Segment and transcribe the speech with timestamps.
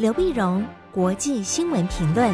[0.00, 2.32] 刘碧荣，国际新闻评论。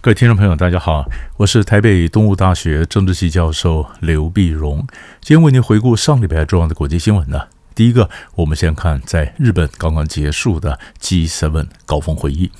[0.00, 1.04] 各位听众朋友，大家好，
[1.38, 4.86] 我是台北东吴大学政治系教授刘碧荣，
[5.20, 7.48] 今天为您回顾上礼拜重要的国际新闻呢。
[7.74, 12.52] 第一个，我们先看在日本刚刚结束的 G7 高峰会议。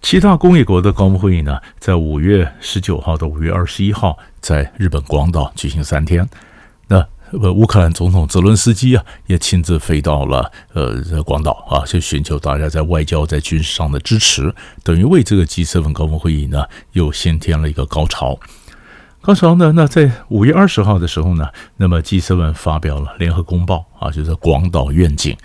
[0.00, 6.28] 七大工业国的高峰会议呢，在五月十九号到五月二十一号在日本广岛举行三天。
[7.32, 14.52] 呃，乌克兰总统泽伦斯基啊，也亲自飞到了呃广岛啊，去寻求大家在外交、在军事上的支持，
[14.82, 18.38] 等于为这个 G7 高峰会议呢又先添了一个高潮。
[19.22, 25.36] 高潮呢，那在五月二十号的时候呢，那么 G7 发表了联合公报啊，就是广岛愿景。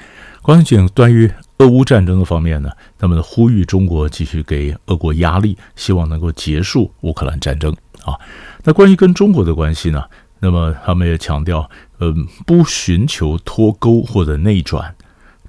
[0.42, 7.72] 广岛愿景关于俄乌战争的方面呢，他们呼吁中国继续给俄国压力，希望能够结束乌克兰战争
[8.04, 8.16] 啊。
[8.64, 10.04] 那关于跟中国的关系呢，
[10.46, 11.68] 那么他们也强调，
[12.00, 14.94] 嗯，不寻求脱钩或者内转，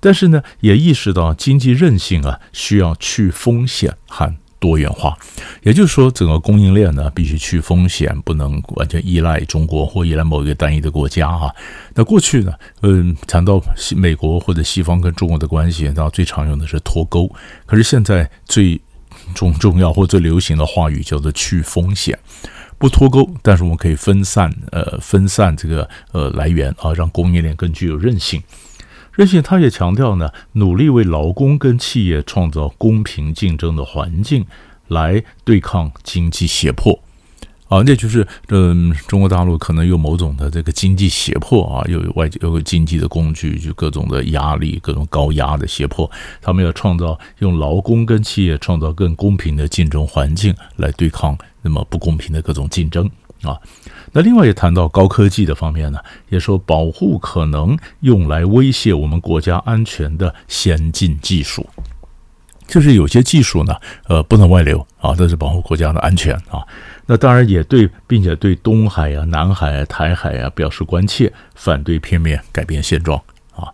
[0.01, 5.15] 但是呢，也意识到经济韧性啊，需要去风险和多元化。
[5.63, 11.55] 也就是说，整个供应链呢，必须去风险，不能完全依赖中国或依赖某一个单一的国家哈。
[11.95, 17.31] 那过去呢，嗯，谈到西美国或者西方跟中国的关系，那最常用的是脱钩。
[17.67, 18.81] 可是现在最
[19.35, 22.19] 重重要或最流行的话语叫做去风险，
[22.79, 28.43] 不脱钩，但是我们可以分散呃分散这个呃来源啊，让供应链更具有韧性。
[29.15, 34.47] 韧性，他也强调呢，努力为劳工跟企业创造公平竞争的环境。
[34.89, 36.97] 来对抗经济胁迫，
[37.67, 46.09] 啊，那就是嗯，中国大陆可能有某种的这个经济胁迫啊，又有外有个经济的工具，就各种的压力，各种高压的胁迫，
[46.41, 51.37] 他们要创造用劳工跟企业创造更公平的竞争环境，来对抗
[51.67, 53.11] 那么不公平的各种竞争
[53.43, 53.59] 啊。
[54.13, 61.67] 那另外也谈到高科技的方面呢，也说保护可能用来威胁我们国家安全的先进技术。
[62.69, 63.77] 就是有些技术呢，
[64.09, 66.65] 呃，不能外流啊，这是保护国家的安全啊。
[67.07, 73.21] 那当然也对，并且对东海啊、南海啊、台海啊表示关切，反对片面改变现状
[73.55, 73.69] 啊。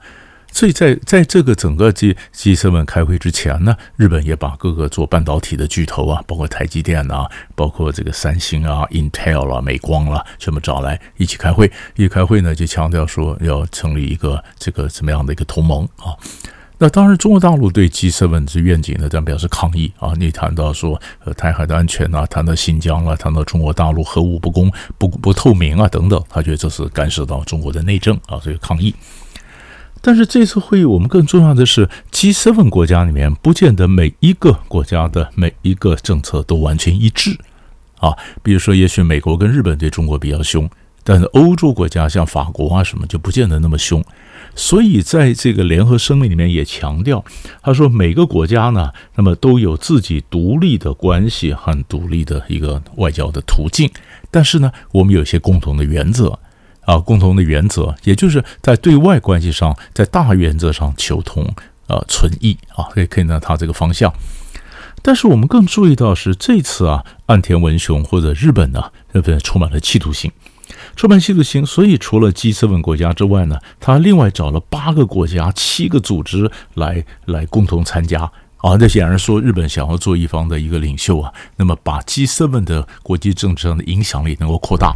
[0.53, 11.73] 所以在在这个整个 G G7 开会之前呢，日本也把各个做半导体的巨头啊，包括台积电啊，包括这个三星啊、Intel 啊、美光啦、啊，全部找来一起开会。
[11.97, 16.15] 一开会呢，就强调说要成立一个这个什么样的一个同盟啊。
[16.79, 20.15] 那当然，中国大陆对 G7 之愿景呢，这样表示抗议啊！
[20.19, 28.93] 你谈到说，呃，台海的安全啊，谈到新疆了，谈到中国大陆核武不公、不不透明啊等等，他觉得这是干涉到中国的内政啊，所以抗议。
[30.03, 37.39] 但是这次会议，我们更重要的是，G7 国家里面不见得每一个国家的每一个政策都完全一致
[37.99, 38.13] 啊。
[38.43, 40.69] 比如说，也许美国跟日本对中国比较凶。
[41.05, 44.01] 但是欧洲国家像法国啊什么就不见得那么凶，
[44.55, 47.25] 所以在这个联合声明里面也强调，
[47.61, 53.91] 他说每个国家呢，那么都有自己独立的关系和独立的一个外交的途径，
[54.31, 56.39] 但是呢，我们有一些共同的原则
[56.84, 61.44] 啊，共同的原则，也就是在对外关系上，在大原则上求同
[61.87, 64.12] 啊存异啊，可以看到他这个方向。
[65.04, 70.31] 但是我们更注意到是这次啊，岸田文雄或者日本呢，日本充满了企图心。
[70.94, 78.76] 出版系的行，所以除了 G7 国家之外呢，他另外找了八个国家、七个组织来来共同参加啊。
[78.76, 84.94] 这显然说，日本想要做一方的一个领袖啊，那么把 G7 的国际政治上的影响力能够扩大。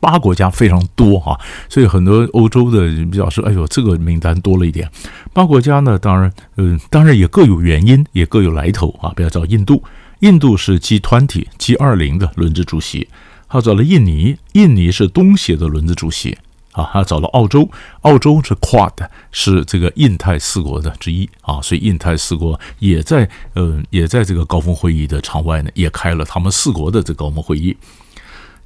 [0.00, 4.90] 八国家非常多啊，所以很多欧洲的人表示：“哎呦，这个名单多了一点。”
[5.32, 9.12] 八国家呢，当然，嗯，当然也各有原因，也各有来头啊。
[9.16, 9.82] 不要找印度，
[10.20, 13.08] 印度是 G20、G20 的轮值主席。
[13.48, 16.36] 他找了印尼，印尼是东协的轮值主席
[16.72, 16.90] 啊。
[16.92, 17.68] 他找了澳洲，
[18.02, 21.60] 澳洲是 Quad，是这个印太四国的之一啊。
[21.62, 27.76] 所以印太四国也在呃，也在这个高峰会议的场外呢，也开了他们四国的这个高峰会议。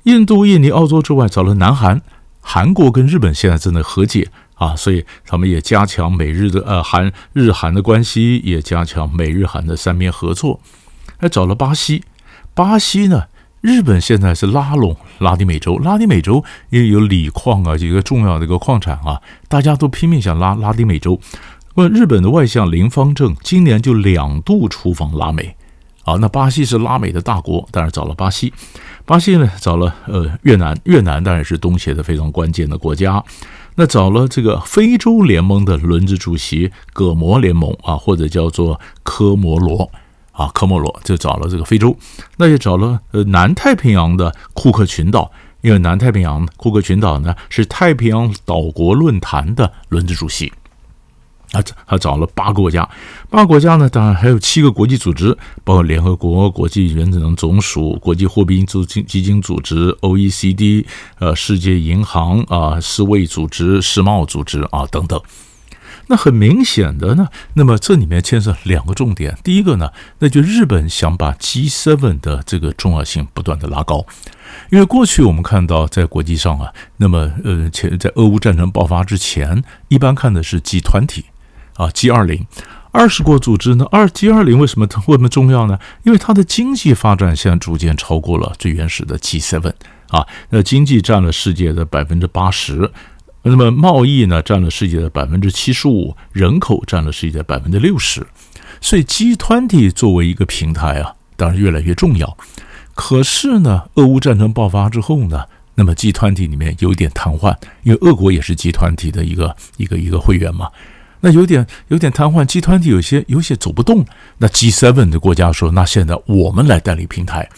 [0.05, 2.01] 印度、印尼、澳洲之外，找了南韩，
[2.41, 10.61] 韩国跟日本现在正在和解啊，所以他们也加强美日的呃韩日韩的关系，也加强美日韩的三边合作。
[11.19, 12.03] 还找了巴西，
[12.55, 13.25] 巴西呢？
[13.61, 21.21] 日本现在是拉拢拉丁美洲，拉丁美洲也有锂矿啊，一个重要的一个矿产啊，大家都拼命想拉拉丁美洲。
[21.75, 25.57] 问日本的外相林芳正今年就两度出访拉美，
[26.11, 28.53] 啊，那巴西是拉美的大国，当然找了巴西，
[29.05, 33.23] 巴西呢找了呃越南，越南当然是东协的非常关键的国家，
[33.77, 39.89] 那找了这个非洲联盟的轮值主席葛摩联盟啊，或者叫做科摩罗。
[40.33, 41.95] 啊，科摩罗就找了这个非洲，
[42.39, 45.31] 那也找了呃南太平洋的库克群岛，
[45.61, 50.51] 因为南太平洋库克群岛呢是太平洋岛国论坛的轮值主席。
[51.53, 52.89] 啊，他找了八个国家，
[53.29, 60.87] 八个国家呢，当然还有七个国际组织，包括联合国、国际原子能总署、国际货币基金基金组织、OECD、
[61.19, 65.21] 呃，世界银行啊、世卫组织、世贸组织啊等等。
[66.07, 74.05] 那很明显的呢，那么这里面牵涉两个重点，第一个呢，那就日本想把 G7 的这个重要性不断的拉高，
[74.71, 81.27] 因为过去我们看到在国际上啊，那么呃前在俄乌战争爆发之前，一般看的是集团体。
[81.81, 82.47] 啊，G 二零，
[82.93, 83.87] 二十国组织呢？
[83.91, 85.79] 二 G 二零为什么它为什么重要呢？
[86.03, 89.73] 因为它的经济发展现在逐渐超过了最原始的 G seven
[90.09, 90.27] 啊。
[90.51, 92.91] 那经济占了世界的百分之八十，
[93.45, 98.27] 那么贸易呢占了世界的百分之七十五，人口占了世界的百分之六十。
[98.83, 102.37] 所以 G 团体作为一个平台啊，当然越来越重要。
[102.95, 105.45] 可是呢，俄乌战争爆发之后呢，
[105.77, 110.69] 那么 G 团体里面有点瘫痪，因为俄国也是 G 团体的一个一个一个会员嘛。
[111.21, 114.05] 那有点有点瘫痪集团体有些有些走不动。
[114.39, 117.49] 那 G7 的国家说：“那现在我们来代理平台，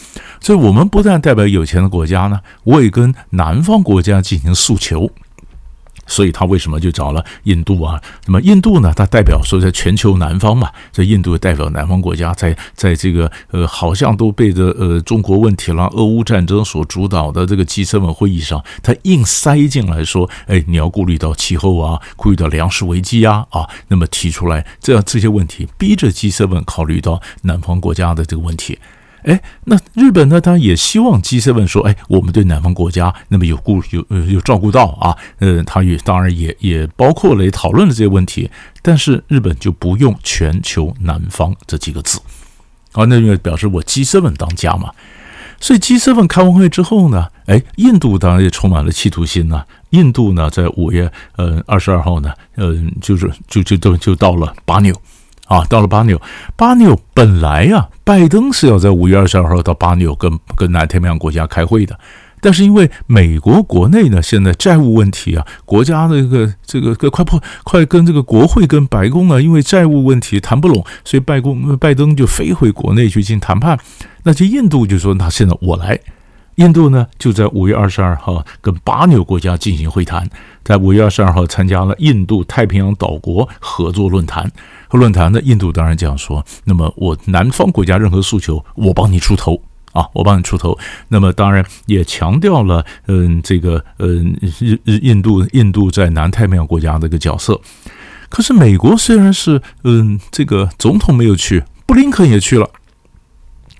[0.40, 5.10] 所以我们不但代表有钱的国家呢，我也跟南方国家进行诉求。”
[6.12, 7.98] 所以他为什么就找了印度啊？
[8.26, 8.92] 那么印度呢？
[8.94, 28.78] 它代表说在全球南方嘛，在印度代表南方国家，在在这个呃，好像都被这呃中国问题了、俄乌战争所主导的这个 G7 会议上，他硬塞进来说：“哎，你要顾虑到气候啊，顾虑到粮食危机啊啊。”那么提出来这样这些问题，逼着 G7 考虑到南方国家的这个问题。
[29.24, 30.40] 哎，那日本呢？
[30.40, 38.50] 当然也希望 G7 说，哎，我们对南方国家那么有顾有呃有照顾到啊，呃，他也当然也也包括了也讨论了这些问题，
[38.82, 42.18] 但是日本就不用全球南方这几个字，
[42.92, 44.90] 啊，那因为表示我 G7 当家嘛，
[45.60, 54.92] 所以 G7 开完会之后呢，哎，印度当然也充满了企图心呐，印度呢在五月呃二十二号呢，嗯、呃，就是就就就，就到了巴纽。
[55.52, 56.18] 啊，到了巴纽，
[56.56, 61.98] 巴纽本来呀、啊，拜登是要在五月二十二号到巴纽跟跟南太平洋国家开会的，
[62.40, 73.78] 但是因为美国国内呢现在债务问题啊，国家的这个这个快破快跟这个国会跟白宫啊，因为债务问题谈不拢，所以拜公拜登就飞回国内去进行谈判。
[74.22, 76.00] 那这印度就说，那现在我来。
[76.62, 80.28] 印度呢，就在五月二十二号跟巴纽国家进行会谈，
[80.62, 84.48] 在五月二十二号参加了印度太平洋岛国合作论坛。
[84.92, 89.60] 论坛呢，印度当然这样说：那么我南方国家任何诉求，我帮你出头
[89.92, 90.78] 啊，我帮你出头。
[91.08, 97.60] 那么当然也强调了，嗯，这个嗯，日日印度印度在南太平洋国家的一个角色。
[98.28, 102.70] 可是美国虽然是嗯，这个总统没有去，布林肯也去了。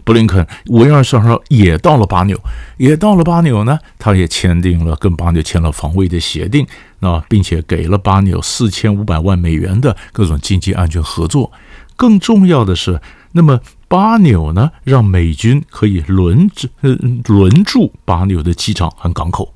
[0.04, 2.38] 布林肯五月二十号也到了巴纽，
[2.76, 6.66] 也到了巴纽呢，他也签订了跟巴纽签了防卫的协定，
[6.98, 11.50] 那并且给了巴纽四千五百万美元的各种经济安全合作。
[11.96, 13.00] 更重要的是，
[13.32, 16.68] 那么巴纽呢，让美军可以轮着
[17.24, 19.54] 轮驻巴纽的机场和港口。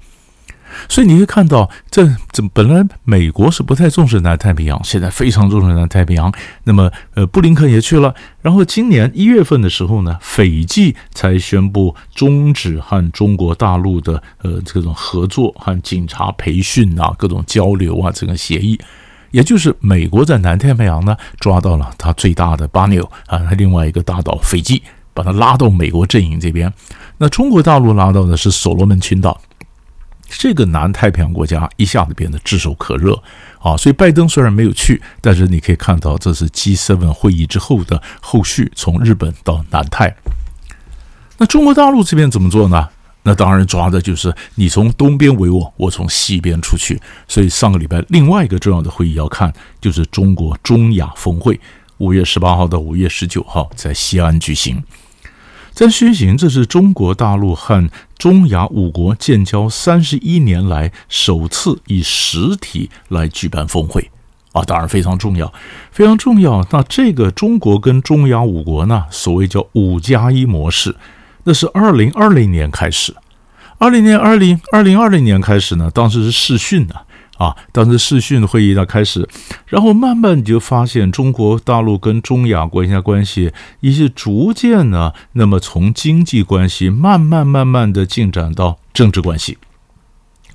[0.89, 6.33] 所以你会看到，这这本来美国是不太重视南太平洋，现在非常重视南太平洋。
[6.65, 8.15] 那么，呃，布林肯也去了。
[8.43, 18.79] 然后今年一月份的时候呢，斐济才宣布终止和中国大陆的呃这种合作和警察培训啊、各种交流啊这个协议。
[19.33, 26.73] 也就是美国在南太平洋呢抓到了它最大的巴纽啊，他另外一个大岛斐济，把它拉到美国阵营这边。
[27.19, 29.39] 那中国大陆拉到的是所罗门群岛。
[30.29, 33.21] 这个南太平洋国家一下子变得炙手可热
[33.61, 33.77] 啊！
[33.77, 40.15] 所以拜登虽然没有去，但是你可以看到这是 G7 会议之后的后续，从日本到南太。
[41.39, 42.89] 那中国大陆这边怎么做呢？
[43.23, 47.01] 那当然抓的就是你从东边围我，我从西边出去。
[47.27, 51.59] 所以上个礼拜另外一个重要的会议要看，就是中国中亚峰会，
[51.99, 54.83] 五月十八号到五月十九号在西安举行。
[55.77, 64.11] 在虚行，这是中国大陆和中亚五国建交三十一年来首次以实体来举办峰会
[64.53, 65.53] 啊，当然非常重要，
[65.93, 66.67] 非常重要。
[66.71, 70.97] 那这个中国跟中亚五国呢，所谓叫“五加一”模式，
[71.45, 73.15] 那是二零二零年开始，
[73.77, 77.06] 二零年二零二零二零年开始呢，当时是视讯的。
[77.39, 79.29] 啊，当时视讯会议呢开始，
[79.67, 89.59] 然后慢慢你就发现中国大陆跟中亚国家关系也是逐渐呢，那么从经济关系慢慢慢慢的进展到政治关系，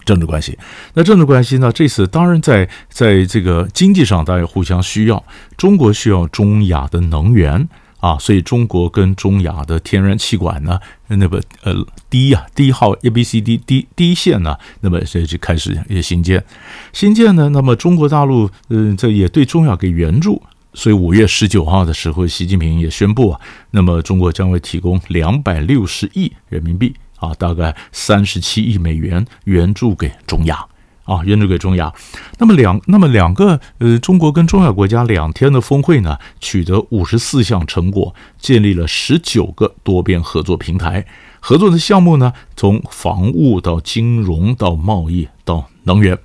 [0.05, 0.57] 政治关系。
[0.93, 5.23] 那政治关系呢，这次当然在在这个经济上大家互相需要，
[5.57, 7.69] 中国需要中亚的能源。
[8.01, 11.73] 啊，所以中国跟中亚的天然气管呢，那么呃
[12.09, 16.43] 第一啊第一号 A B C D 第第一线呢，那么这就开始也新建，
[16.91, 20.41] 新建呢，那么中国大陆嗯、这也对中亚给援助，
[20.73, 23.39] 所以五月十九号的时候，习近平也宣布啊，
[23.69, 30.65] 那么中国将会提供两百六十亿人民币啊，大概三十七亿美元援助给中亚。
[31.11, 31.93] 啊，援助给中亚，
[32.39, 41.05] 那么两那么两个呃，中国跟中亚国家两天的峰会呢，取得五十四项成果，建立了十九个多边合作平台。
[41.41, 46.17] 合作的项目呢，从防务到金融到贸易到能源。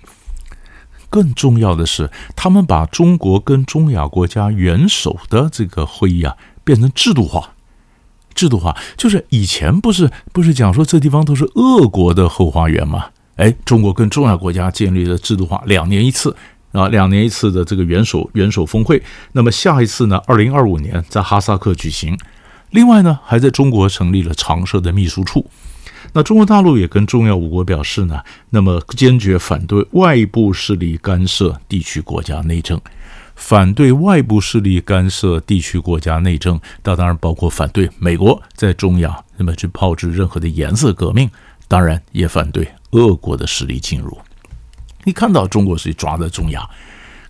[1.11, 7.55] 更重要的是，他们把中国跟中亚国家元首的这个会议啊，变成制度化。
[8.35, 13.07] 制度化就是以前不是不是讲说这地方都是俄国的后花园吗？
[13.37, 16.35] 哎，中国跟中亚国家建立了制度化，两年一次
[16.73, 19.03] 啊，两年一次的这个元首元首峰会。
[19.33, 22.19] 那么下一次呢，二零二五年在哈萨克举行。
[22.71, 25.49] 另外呢，还在中国成立了常设的秘书处。
[26.13, 32.81] 那中国大陆也跟中亚五国表示呢，那么坚决反对外部势力干涉地区国家内政，
[33.35, 36.59] 反对外部势力干涉地区国家内政。
[36.85, 41.29] 那当然包括反对美国在中亚那么去炮制任何的颜色革命，
[41.69, 42.69] 当然也反对。
[42.93, 44.17] 俄国的实力进入，
[45.05, 46.67] 你看到中国是抓的中亚，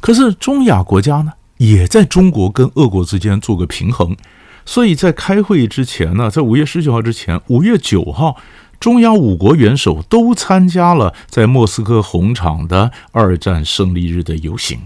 [0.00, 4.16] 可是中亚国家呢，也在中国跟俄国之间做个平衡。
[4.64, 8.36] 所以在开会之前呢，在五月十九号之前，五月九号，
[8.78, 14.78] 中亚五国元首都参加了在莫斯科红场的二战胜利日的游行。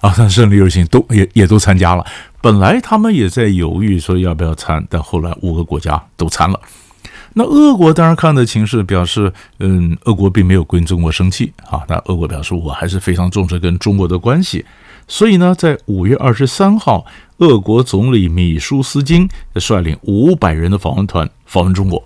[0.00, 2.04] 啊，战胜利游行都也也都参加了。
[2.42, 6.60] 本来他们也在犹豫说要不要参，但后来五个国家都参了。
[7.36, 11.82] 那俄国当然看的情势，表示，嗯，俄国并没有跟中国生气啊。
[11.88, 14.64] 那俄国表示，我还是非常重视跟中国的关系。
[15.08, 17.04] 所以呢，在五月二十三号，
[17.38, 22.02] 俄国总理米舒斯金率领五百人的访问团访问中国。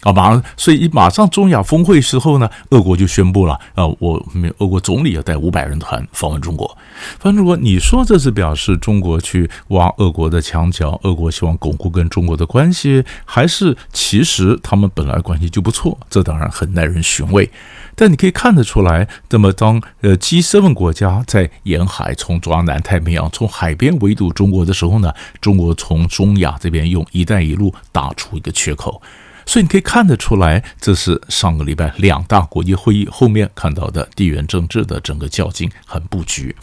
[0.00, 6.76] 啊，马上，所以马上中亚峰会时候呢，俄国就宣布了啊，我们俄国总理要带五百人团访问中国。
[7.18, 17.50] 反正如果你说这是表示中国去挖俄国的墙角，俄国希望巩固跟中国的关系，还是其实他们本来关系就不错，这当然很耐人寻味。
[17.94, 29.02] 但你可以看得出来，那么当呃 G7 国家在沿海从抓南太平洋从海边围堵中国的时候呢，中国从中亚这边用“一带一路”打出一个缺口。
[29.46, 36.54] 所以你可以看得出来，这是上个礼拜两大国际会议后面看到的地缘政治的整个较劲和布局。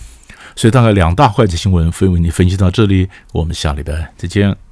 [0.55, 4.66] 所以大概两大坏的新闻，分为你分析到这里，我们下礼拜再见。